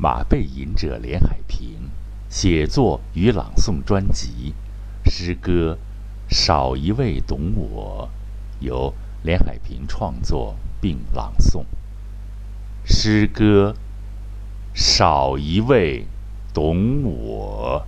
[0.00, 1.90] 马背吟者连海平
[2.28, 4.54] 写作与朗诵专辑，
[5.04, 5.76] 诗歌
[6.32, 8.08] 《少一位懂我》，
[8.64, 11.64] 由连海平创作并朗诵。
[12.84, 13.74] 诗歌
[14.78, 16.06] 《少一位
[16.54, 17.84] 懂我》，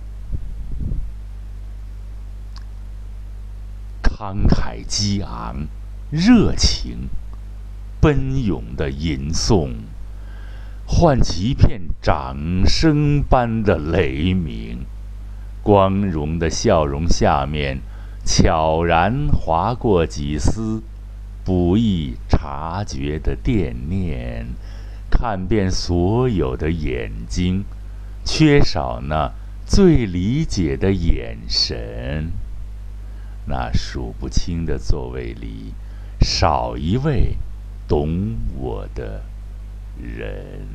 [4.03, 5.65] 慷慨激昂，
[6.11, 7.09] 热情。
[8.01, 9.75] 奔涌的吟诵，
[10.93, 14.85] 唤起一片掌声般的雷鸣。
[15.63, 17.79] 光荣的笑容下面，
[18.25, 20.83] 悄然划过几丝
[21.45, 24.45] 不易察觉的惦念。
[25.09, 27.63] 看遍所有的眼睛，
[28.25, 29.31] 缺少那
[29.65, 32.31] 最理解的眼神。
[33.45, 35.73] 那数不清的座位里，
[36.19, 37.37] 少一位。
[37.87, 39.21] 懂我的
[39.97, 40.67] 人，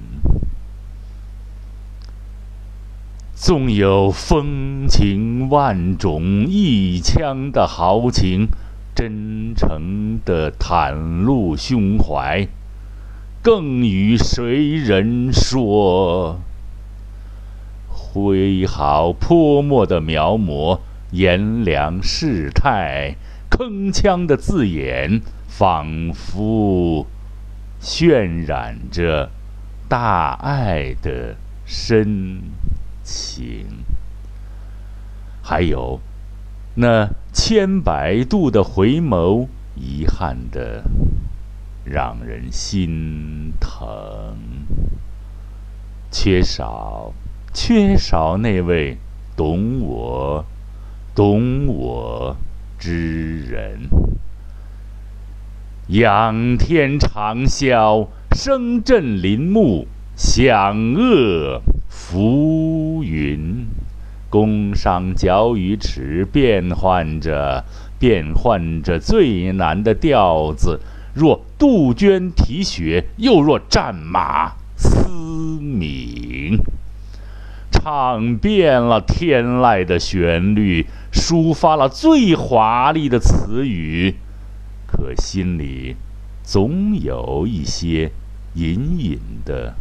[3.34, 8.48] 纵有风情万种，一腔的豪情，
[8.94, 12.48] 真诚的袒露胸怀，
[13.42, 16.40] 更与谁人说？
[17.88, 20.80] 挥毫泼墨的描摹，
[21.10, 23.16] 炎凉世态，
[23.50, 25.22] 铿锵的字眼。
[25.48, 27.06] 仿佛
[27.88, 29.30] 渲染着
[29.88, 32.42] 大爱的深
[33.04, 33.64] 情，
[35.40, 36.00] 还有
[36.74, 40.82] 那千百度的回眸，遗憾的
[41.84, 44.36] 让人心疼。
[46.10, 47.12] 缺少，
[47.54, 48.98] 缺少那位
[49.36, 50.44] 懂我、
[51.14, 52.36] 懂我
[52.80, 53.88] 之人。
[55.88, 63.68] 仰天长啸，声震林木，响遏浮云。
[64.28, 67.64] 宫商角羽尺变换着，
[68.00, 70.80] 变换着最难的调子。
[71.14, 75.06] 若杜鹃啼血，又若战马嘶
[75.60, 76.58] 鸣，
[77.70, 84.16] 唱遍了天籁的旋律，抒发了最华丽的词语。
[84.96, 85.94] 可心里
[86.42, 88.10] 总有一些
[88.54, 89.74] 隐隐的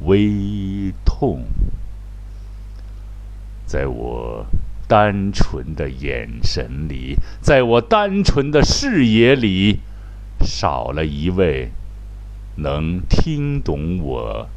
[0.00, 1.44] 微痛，
[3.64, 4.44] 在我
[4.88, 9.78] 单纯的眼神里，在我单纯的视野里，
[10.40, 11.70] 少了一位
[12.56, 14.48] 能听懂我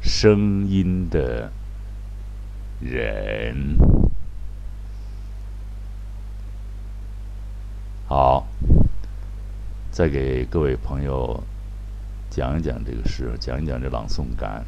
[0.00, 1.52] 声音的
[2.80, 3.76] 人。
[8.08, 8.46] 好。
[9.94, 11.40] 再给各位朋友
[12.28, 14.64] 讲一讲这个诗，讲一讲这朗诵感。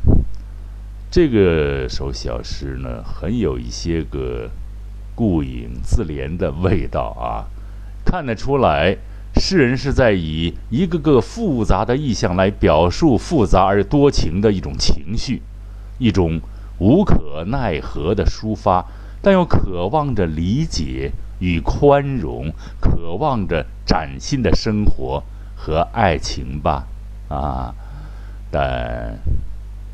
[1.10, 4.48] 这个首小诗呢，很有一些个
[5.16, 7.50] 顾影自怜的味道啊，
[8.04, 8.96] 看得出来，
[9.34, 15.42] 诗人是在以一个个复杂的意象来表述复杂而多情的一种情绪，
[15.98, 16.40] 一种
[16.78, 18.86] 无可奈何的抒发，
[19.22, 21.12] 但又渴望着理解。
[21.38, 22.50] 与宽容，
[22.80, 25.22] 渴望着崭新的生活
[25.54, 26.86] 和爱情吧，
[27.28, 27.74] 啊！
[28.50, 29.18] 但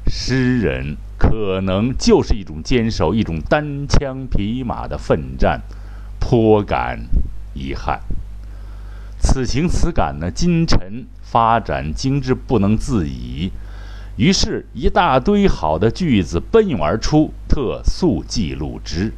[0.06, 5.62] 诗人可能就是一种坚守，一种单枪匹马的奋战，
[6.20, 7.00] 颇感
[7.54, 8.00] 遗憾。
[9.18, 13.50] 此情此感呢，今晨发展精致不能自已，
[14.16, 19.12] 于是，一大堆好的句子奔涌而出，特速记录之。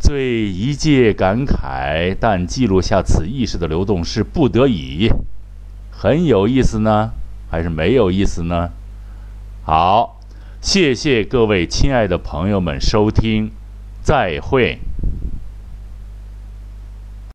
[0.00, 5.08] 最一介感慨，但记录下此意识的流动是不得已，
[5.92, 7.12] 很有意思呢，
[7.48, 8.70] 还是没有意思呢？
[9.64, 10.20] 好，
[10.60, 13.52] 谢谢各位亲爱的朋友们收听，
[14.02, 14.80] 再会。